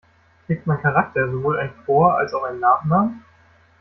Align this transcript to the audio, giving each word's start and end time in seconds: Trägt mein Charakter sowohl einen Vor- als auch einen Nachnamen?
Trägt 0.47 0.65
mein 0.65 0.81
Charakter 0.81 1.29
sowohl 1.29 1.59
einen 1.59 1.75
Vor- 1.85 2.17
als 2.17 2.33
auch 2.33 2.41
einen 2.45 2.59
Nachnamen? 2.59 3.23